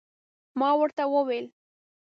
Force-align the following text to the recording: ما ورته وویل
ما 0.59 0.69
ورته 0.79 1.03
وویل 1.13 1.45